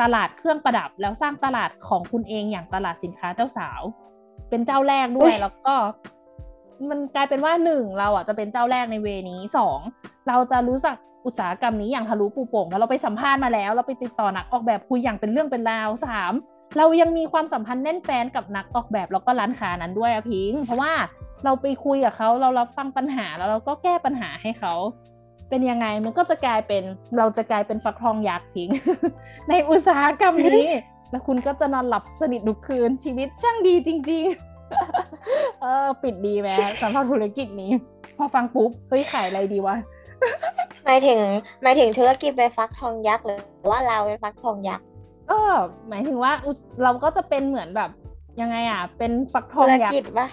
[0.00, 3.80] ตลาดเครื่องประดับ แล้วสร้างตลาดของคุณเองอย่างตลาดสินค้าเจ้าสาว
[4.50, 5.74] เป็นเจ้าแรกด้วยแล้วก็
[6.90, 9.78] มันกลายเป็นว่าหนึ่งเราอะจะเป็นเจ้าแรกในเวนี้สอง
[10.28, 16.32] เราจะรู้จัก อุตสาหกรรมนี้อย่างทะลุปูโป่งเพราะเราไปสัมภาษณ์มาแล้ว เราไปติดต่อนักออกแบบคุยอย่างเป็นเรื่องเป็นราวสาม
[16.76, 20.92] เรายังมีความสัมพันธ์แน่นแฟนกับนักออกแบบแล้วก็ร้านค้านั้นด้วยอะพิง เพราะว่า
[21.44, 24.74] เราไปคุยกับเขาเรารับฟังปัญหาแล้วเราก็แก้ปัญหาให้เขา
[25.48, 26.82] เป็นยังไงมันก็จะกลายเป็น
[27.18, 28.68] เราจะกลายเป็นฟักทองยักษ์พิง
[29.48, 30.68] ในอุตสาหกรรมนี้
[31.10, 34.24] แล้วคุณก็จะนอนหลับสนิททุกคืนชีวิตช่างดีจริง
[34.92, 36.48] ๆเออปิดดีไหม
[36.82, 37.70] สำหรับธุรกิจนี้
[38.16, 39.76] พอฟังปุ๊บ เฮ้ยขายอะไรดีวะ
[40.84, 41.18] หมายถึง
[41.62, 44.86] หมายถึงธุรกิจเป็นฟักทองยักษ์หรือว่าเราเป็นฟักทองยักษ์
[45.30, 45.38] ก็
[45.88, 47.90] หมายถึงว่าอุสเราก็จะเป็นเหมือนแบบ
[48.40, 50.28] ยังไงอะ เป็นฟักทอธุงรยักกิจษ์ปะ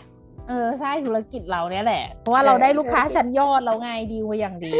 [0.47, 4.71] เออใช่ธุรกิจเราเนี่ยแหละ เพราะว่าเออเราได้ลูกค้าธุรกิจชั้นยอดเราไงดีลมาอย่างดี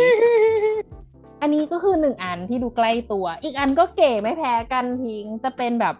[1.42, 5.96] อันนี้ก็คือหนึ่งอันที่ดูใกล้ตัว อีกอันก็เก๋ไม่แพ้กันพิงจะเป็นแบบ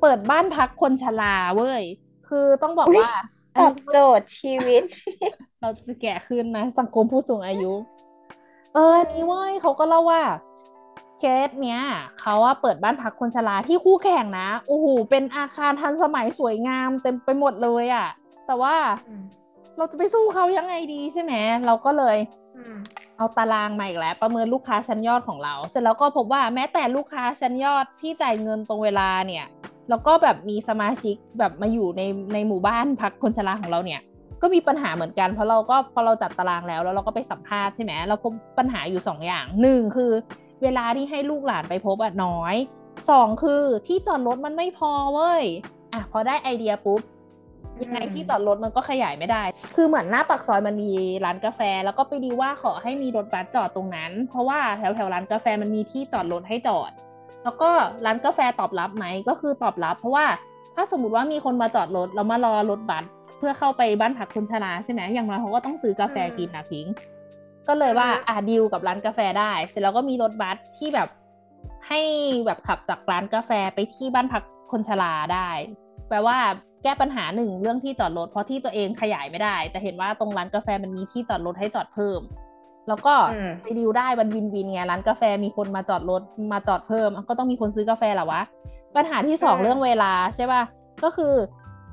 [0.00, 1.82] เปิดบ้านพักคนชราเว้ย
[2.28, 3.12] คือต้องบอกว่า
[3.58, 4.82] ตอบโจทย์ชีวิต
[5.60, 7.72] เราจะแก่ขึ้นนะ สังคมผู้สูงอายุ
[8.74, 10.22] เอออันนี้เว้ยเขาก็เล่าว่า
[11.18, 11.80] เคสเนี้ย
[12.20, 18.08] เขาว่าเปิดบ้านพักคนชราที่คู่แข่งนะโอ้โหเป็นอาคารทันสมัยสวยงามเต็มไปหมดเลยอะ่ะ
[18.46, 18.74] แต่ว่า
[19.76, 21.32] เราจะไปสู้เขายังไงดีใช่ไหม
[21.66, 22.16] เราก็เลย
[23.16, 29.46] เอาตารางมาอีกแล้วประเมินลูกค้าชั้นยอดของเรา เสร็จแล้วก็พบว่าแม้แต่ลูกค้าชั้นยอดที่จ่ายเงินตรงเวลาเนี่ย
[29.88, 34.00] แล้วก็แบบมีสมาชิกแบบมาอยู่ในในหมู่บ้านพักคนชราของเราเนี่ย
[34.42, 40.12] ก็มีปัญหาเหมือนกัน เพราะเราก็พอเราจัดตารางแล้ว แล้วเราก็ไปสัมภาษณ์ใช่ไหมเราพบปัญหาอยู่สองอย่างหนึ่งคือ
[40.62, 42.54] เวลาที่ให้ลูกหลานไปพบอะน้อย
[43.10, 45.44] สองคือที่จอดรถมันไม่พอเว้ย
[45.92, 47.00] อะพอได้ไอเดียปุ๊บ
[47.82, 49.42] ยังไงอืมที่จอดรถมันก็ขยายไม่ได้
[49.76, 50.92] คือเหมือนหน้าปากซอยมันมี
[51.24, 56.90] ร้านกาแฟ แล้วก็ไปดีว่าขอให้มีรถบัสจอดตรงนั้น เพราะว่าแถวแถวๆร้านกาแฟมันมีที่จอดรถให้จอด
[57.44, 57.70] แล้วก็
[58.04, 60.26] ร้านกาแฟตอบรับไหมก็คือตอบรับ เพราะว่า
[60.74, 63.04] ถ้าสมมติว่ามีคนมาจอดรถแล้วมารอรถบัส
[63.38, 66.86] เพื่อเข้าไปบ้านพักคนชราใช่ไหมอย่างน้อยเขาก็ต้องซื้อกาแฟกินนะพิง
[67.68, 71.08] ก็เลยว่าอือฮึอ่าดีลกับร้านกาแฟได้ เสร็จแล้วก็มีรถบัสที่แบบ
[71.88, 72.00] ให้
[72.46, 75.48] แบบขับจากร้านกาแฟไปที่บ้านพักคนชราได้
[76.08, 76.38] แปลว่า
[76.82, 82.20] แก้ปัญหาหนึ่งเรื่องที่จอดรถเพราะที่ตัวเองขยายไม่ได้ แต่เห็นว่าตรงร้านกาแฟมันมีที่จอดรถให้จอดเพิ่ม
[82.88, 88.42] แล้วก็อืมไปดีลได้มันวินวินไงร้านกาแฟมีคนมาจอดรถมาจอดเพิ่ม ก็ต้องมีคนซื้อกาแฟแหละวะ
[88.96, 90.62] ปัญหาที่สองอืมเรื่องเวลาใช่ป่ะ
[91.04, 91.34] ก็คือ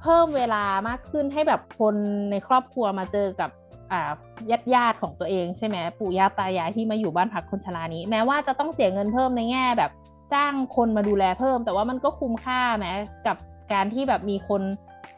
[0.02, 1.96] เพิ่มเวลามากขึ้นให้แบบคน
[2.32, 3.50] ในครอบครัวมาเจอกับ
[3.92, 4.12] อ่า
[4.52, 9.92] ญาติญาติๆของตัวเองใช่ไหมปู่ย่าตายายที่มาอยู่บ้านพักคนชรานี้ แม้ว่าจะต้องเสียเงินเพิ่มในแง่แบบ
[10.34, 12.94] จ้างคนมาดูแลเพิ่ม แต่ว่ามันก็คุ้มค่าแม้
[13.28, 13.38] กับ
[13.74, 14.62] การที่แบบมีคน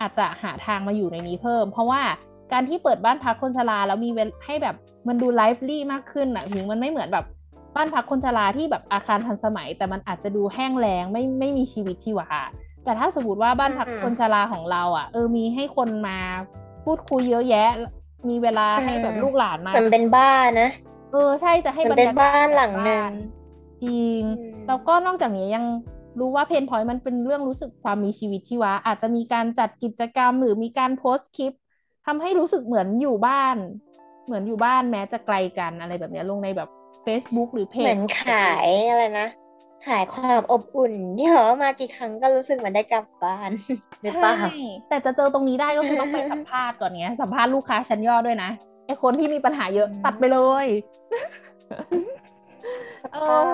[0.01, 2.01] อาจจะหาทางมาอยู่ในนี้เพิ่ม เพราะว่า
[2.51, 4.75] การที่เปิดบ้านพักคนชราแล้วมีเวลให้แบบ
[5.07, 7.25] มันดูไลฟ์ลี่มากขึ้นอะถึงมันไม่เหมือนแบบ
[7.75, 12.27] บ้านพักคนชราที่แบบอาคารทันสมัย แต่มันอาจจะดูแห้งแล้งไม่ไม่มีชีวิตชีวา
[12.83, 16.17] แต่ถ้าสมมติว่าบ้านพักอืมคนชราของเราอะเออมีให้คนมา
[16.85, 17.69] พูดคุยเยอะแยะ
[18.29, 20.69] มีเวลาให้แบบอืมลูกหลานมามันเป็นบ้านนะ
[21.11, 23.01] เออใช่จะให้มันบรเป็รนยากาศบ้านหลังหนึ่งบ้า
[23.83, 24.25] จริงอื
[24.63, 25.65] มแล้วก็นอกจากนี้ยัง
[26.19, 31.53] รู้ว่าเพนพอยต์มันเป็นเรื่องรู้สึกความมีชีวิตชีวาอาจจะมีการจัดกิจกรรมหรือมีการโพสต์คลิป
[32.05, 33.55] ทำให้รู้สึกเหมือนอยู่บ้าน
[34.25, 36.69] เหมือนอยู่บ้านแม้จะไกลกันอะไรแบบเนี้ยลงในแบบ
[37.05, 39.27] Facebook หรือเพเหมืจอนขายอะไรนะ
[39.87, 43.51] ขายความอบอุ่นที่เหรอมากี่ครั้งก็รู้สึกเหมือนได้กลับบ้าน
[44.01, 44.57] หรือเปล่าใช่
[44.89, 48.49] แต่จะเจอตรงนี้ได้ก็คือต้องไปสัมภาษณ์ก่อนไงสัมภาษณ์ลูกค้าชั้นยอดด้วยนะ
[48.85, 50.65] ไอคนที่มีปัญหาเยอะอืมตัดไปเลย
[53.13, 53.51] เออ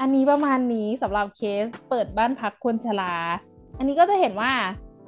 [0.00, 3.14] อันนี้ประมาณนี้สำหรับเคสเปิดบ้านพักคนชรา
[3.78, 4.52] อันนี้ก็จะเห็นว่า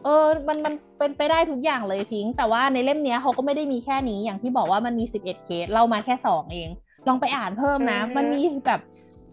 [0.05, 6.71] เออ มันมันเป็นไปได้ทุกอย่างเลยพิงค์แต่ว่าในเล่มเนี้ยเขาก็ไม่ได้มีแค่นี้อย่างที่บอกว่ามันมี 11 เคส เล่ามาแค่ 2 เอง
[7.09, 8.81] ลองไปอ่านเพิ่มนะอือฮึมันมีแบบ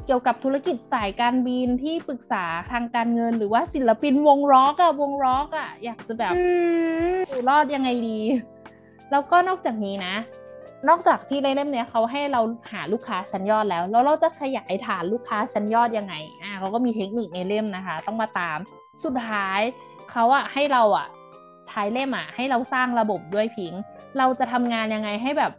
[0.05, 6.43] เกี่ยวกับธุรกิจสายการบินที่ปรึกษาทางการเงิน หรือว่าศิลปินวงร็อกอะวงร็อกอะอยากจะแบบอื
[7.13, 8.19] มอยู่รอดยังไงดี
[9.11, 10.15] แล้วก็นอกจากนี้นะ
[10.89, 18.57] นอกจากที่ในเล่มเนี้ยเขาให้เราหาลูกค้าชั้นยอดแล้ว แล้วเราจะขยายฐานลูกค้าชั้นยอดยังไงอ่าเขาก็มีเทคนิคในเล่มนะคะ ต้องมาตาม
[19.03, 19.59] สุดท้าย
[20.11, 21.07] เขาอะให้เราอะ
[21.71, 23.81] ท้ายเล่มอะให้เราสร้างระบบด้วยพิงค์
[24.17, 25.51] เราจะทำงานยังไงให้แบบ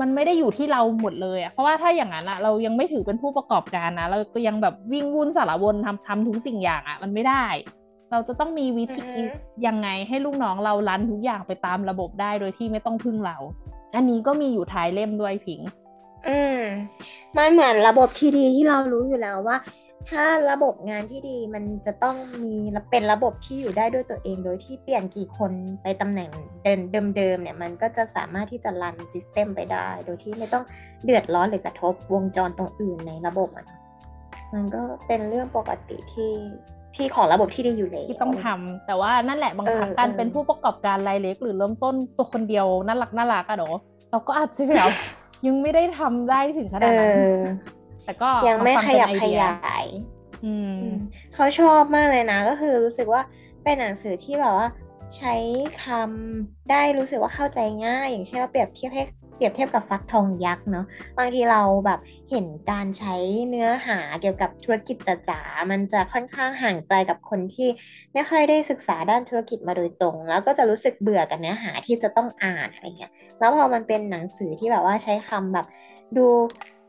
[0.00, 7.46] มันไม่ได้อยู่ที่เราหมดเลยอะเพราะว่าถ้าอย่างนั้นอะเรายังไม่ถือเป็นผู้ประกอบการนะ เราก็ยังแบบวิ่งวุ่นสารวนทำทำทุกสิ่งอย่างอะมันไม่ได้
[8.10, 9.22] เราจะต้องมีวิธีอือฮึ
[9.66, 13.36] ยังไงให้ลูกน้องเรารันทุกอย่างไปตามระบบได้โดยที่ไม่ต้องพึ่งเรา
[13.94, 15.68] อันนี้ก็มีอยู่ท้ายเล่มด้วยพิงค์
[16.28, 16.60] อืม
[17.36, 19.56] มันเหมือนระบบที่ดีที่เรารู้อยู่แล้วว่า
[20.10, 22.54] ถ้าระบบงานที่ดีมันจะต้องมี
[22.90, 26.30] เป็นระบบที่อยู่ได้ด้วยตัวเอง โดยที่เปลี่ยนกี่คนไปตำแหน่ง
[26.64, 26.72] เดิ
[27.04, 30.64] มเดิมๆเนี่ยมันก็จะสามารถที่จะรันซิสเต็มไปได้ โดยที่ไม่ต้อง
[31.04, 33.66] เดือดร้อนหรือกระทบวงจรตรงอื่นในระบบอะ
[34.54, 36.32] มันก็เป็นเรื่องปกติที่
[36.96, 43.76] ที่ของระบบที่ดีอยู่แล้วที่ต้องทำแต่ว่านั่นแหละบางครั้งเออการเออเป็นผู้ประกอบการรายเล็ก หรือเริ่มต้นตัวคนเดียวน่ารักน่ารักอะเนาะ
[44.10, 44.90] เราก็อาจจะแบบ
[45.46, 47.10] ยังไม่ได้ทำได้ถึงขเอนาดนั้น
[47.42, 47.77] อ
[48.08, 49.84] แต่ก็ยังไม่าฟัขยับเป็นขไอเดียาย
[50.42, 50.82] ใอืม
[51.34, 53.22] เขาชอบมากเลยนะ ก็คือรู้สึกว่า
[53.64, 54.68] เป็นหนังสือที่แบบว่า
[55.16, 55.34] ใช้
[55.84, 59.02] คำได้รู้สึกว่าเข้าใจง่าย อย่างเช่นเราเปรียบเทียบให้
[59.36, 60.86] เปรียบเทียบกับฟักทองยักษ์เนาะ
[61.18, 63.14] บางทีเราแบบเห็นการใช้
[63.48, 64.96] เนื้อหาเกี่ยวกับธุรกิจ
[65.28, 67.68] จ๋าๆมันจะค่อนข้างห่างไกลกับคนที่
[68.14, 75.66] ไม่ค่อยได้ศึกษาด้านธุรกิจมาโดยตรง แล้วก็จะรู้สึกเบื่อกับเนื้อหาที่จะต้องอ่านอะไรเงี้ยแล้วพอมันเป็นหนังสือที่แบบว่าใช้คำแบบ
[76.16, 76.26] ดู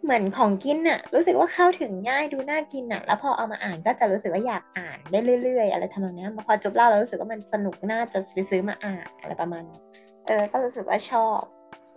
[0.03, 9.79] เหมือนของกินอะรู้สึกว่าเข้าถึงง่ายดูน่ากินอะแล้วพอเอามาอ่านก็จะรู้สึกว่าอยากอ่านได้เรื่อยๆ อะไรทำนองนี้พอจบเล่าแล้วรู้สึกว่ามันสนุกน่าจะไปซื้อมาอ่านอะไรประมาณนี้
[10.27, 11.41] เออก็รู้สึกว่าชอบ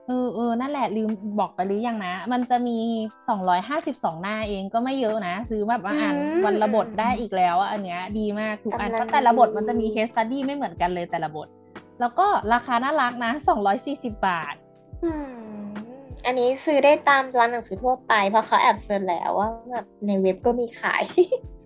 [0.06, 1.10] เออเออนั่นแหละลืม
[1.40, 2.78] บอกไปหรือยังนะ มันจะมี
[3.50, 11.48] 252 หน้าเองก็ไม่เยอะนะ ซื้อแบบว่าอ่านอืมวันละบทได้อีกแล้วอะอันเนี้ยดีมากทุกอันกำลังเพราะแต่ละบทดีมันจะมี case study ไม่เหมือนกันเลยแต่ละบท
[12.00, 13.32] แล้วก็ราคาน่ารักนะ
[13.74, 14.54] 240 บาท
[16.26, 21.04] อันนี้ซื้อได้ตามร้านหนังสือทั่วไป เพราะเขาแอบ search แล้วว่าแบบในเว็บก็มีขาย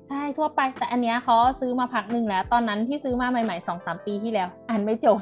[0.09, 5.19] ใช่ทั่วไป แต่อันเนี้ยเขาซื้อมาพักหนึ่งแล้ว ตอนนั้นที่ซื้อมาใหม่ๆสองสามปีที่แล้ว อ่านไม่จบ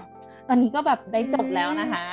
[0.48, 2.04] ตอนนี้ก็แบบได้จบแล้วนะคะ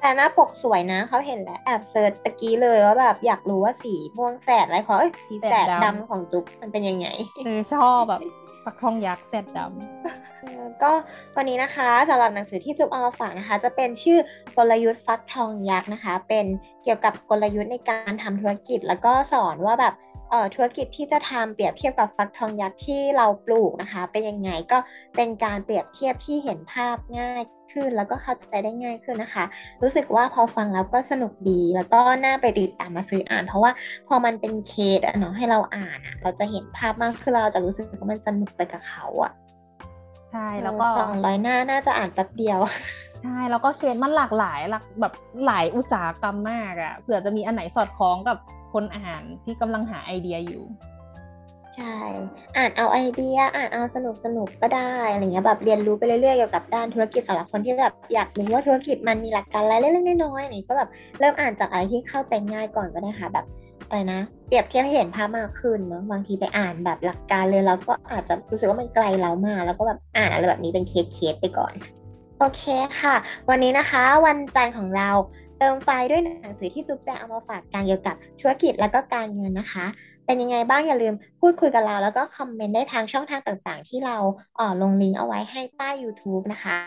[0.00, 7.06] แต่หน้าปกสวยนะเขาเห็นแล้วแอบ search ตะกี้เลยว่าแบบอยากรู้ว่าสีม่วงแสดอะไรเพราะเอ้ยสีแสดแสดดำดำของจุ๊บมันเป็นยังไง
[7.44, 8.20] เออชอบแบบ
[8.64, 9.58] ฟักทองยักษ์แซดด
[10.40, 10.92] เออก็
[11.36, 14.18] วันนี้นะคะสำหรับหนังสือที่จุ๊บเอามาฝากนะคะ จะเป็นชื่อ
[14.56, 16.46] กลยุทธ์ฟักทองยักษ์นะคะ เป็น
[16.84, 20.09] เกี่ยวกับกลยุทธ์ในการทำธุรกิจ แล้วก็สอนว่าแบบเอ่อ
[20.54, 24.78] ธุรกิจที่จะทำเปรียบเทียบกับฟักทองยักษ์ที่เราปลูกนะคะ เป็นยังไงก็
[25.16, 29.44] เป็นการเปรียบเทียบที่เห็นภาพง่ายขึ้นแล้วก็เข้าใจได้ง่ายขึ้นนะคะ
[29.82, 33.72] รู้สึกว่าพอฟังแล้วก็สนุกดีแล้วก็น่าไปติดตามมาซื้ออ่าน เพราะว่า
[34.08, 42.60] พอมันเป็นเคสอะเนาะให้เราอ่านอะเราจะเห็นภาพมากขึ้นเราจะรู้สึกว่ามันสนุกไปกับเขาอะำใช่แล้วก็สองร้อยหน้าน่าจะอ่านแป๊บเดียว
[43.22, 45.12] ใช่แล้วก็เคสมันหลากหลายหลากแบบ
[45.46, 48.36] หลายอุตสาหกรรมมากอะเผื่อจะมีอันไหนสอดคล้องกับ
[48.72, 50.64] คนอ่านที่กำลังหาไอเดียอยู่
[51.76, 51.96] ใช่
[52.56, 63.46] อ่านเอาไอเดีย อ่านเอาสนุกสนุกก็ได้อะไรเงี้ยแบบเรียนรู้ไปเรื่อยๆเกี่ยวกับด้านธุรกิจสำหรับคนที่แบบอยากรู้ว่าธุรกิจมันมีหลักการอะไรเล็กๆน้อยๆนี่ก็แบบเริ่มอ่านจากอะไรที่เข้าใจง่ายก่อนก็ได้ค่ะแบบ
[63.88, 71.72] อะไรนะเปรียบเทียบให้เห็นภาพมากขึ้นเนาะบางทีไปอ่านแบบหลักการเลยแล้วก็อาจจะรู้สึกว่ามันไกลเรามาก แล้วก็แบบอ่านอะไรแบบนี้เป็นเคสๆไปก่อน
[72.42, 72.64] โอเค
[73.00, 73.14] ค่ะ
[73.48, 75.10] วันนี้นะคะวันจันทร์ของเรา
[75.58, 79.86] เติมไฟด้วยหนังสือที่จุ๊บแจงเอามาฝากกันเกี่ยวกับธุรกิจแล้วก็การเงินนะคะ
[80.26, 84.16] เป็นยังไงบ้างอย่าลืมพูดคุยกับเรา แล้วก็คอมเมนต์ได้ทางช่องทางต่างๆ ที่เรา
[84.56, 86.78] เออลงลิงก์เอาไว้ให้ใต้ YouTube นะคะ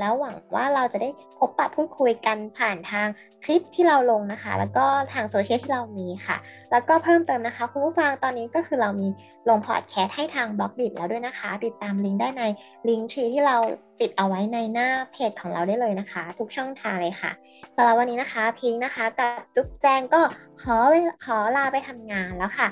[0.00, 1.08] แล้วหวังว่าเราจะได้
[1.38, 3.08] พบปะพูดคุยกันผ่านทาง
[3.44, 6.36] คลิปที่เราลงนะคะ แล้วก็ทางโซเชียลที่เรามีค่ะ
[6.70, 9.08] แล้วก็เพิ่มเติมนะคะ คุณผู้ฟังตอนนี้ก็คือเรามี
[9.48, 12.42] ลงพอดแคสต์ให้ทางบล็อกดิแล้วด้วยนะคะ ติดตามลิงก์ได้ใน
[12.88, 13.56] ลิงก์ทรีที่เรา
[14.00, 17.30] ติดเอาไว้ในหน้าเพจของเราได้เลยนะคะ ทุกช่องทางเลยค่ะ
[17.76, 20.20] สำหรับวันนี้นะคะพิงค์นะคะกับจุ๊บแจงก็
[20.60, 22.68] ขอไปขอลาไปทำงานแล้วค่ะ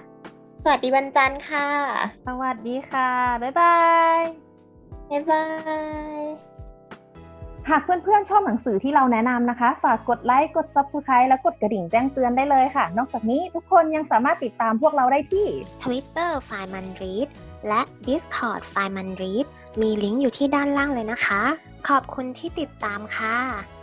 [0.65, 1.69] สวัสดีวันจันทร์ค่ะ
[2.27, 3.09] สวัสดีค่ะ
[3.43, 3.79] บ๊ายบา
[4.17, 4.21] ย
[5.11, 5.45] บ๊ายบา
[6.21, 6.52] ย
[7.70, 15.46] หากเพื่อนๆชอบหนังสือที่เราแนะนำนะคะ ฝากกดไลค์ กด Subscribe และกดกระดิ่งแจ้งเตือนได้เลยค่ะ นอกจากนี้ทุกคนยังสามารถติดตามพวกเราได้ที่
[15.83, 17.29] Twitter f i m a n r e a d
[17.68, 19.46] และ Discord f i m a n r e a d
[19.81, 21.42] มีลิงก์อยู่ที่ด้านล่างเลยนะคะ
[21.88, 23.82] ขอบคุณที่ติดตามค่ะ